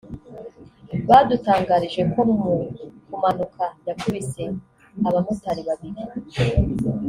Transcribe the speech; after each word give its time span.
badutangarije 1.07 2.01
ko 2.11 2.19
mu 2.33 2.53
kumanuka 3.07 3.63
yakubise 3.87 4.43
abamotari 5.07 5.61
babiri 5.67 6.01